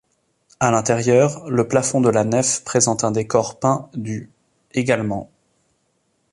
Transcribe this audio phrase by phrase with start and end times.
[0.59, 4.31] À l'intérieur, le plafond de la nef présente un décor peint du
[4.73, 5.29] également.